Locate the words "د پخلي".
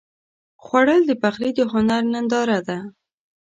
1.07-1.51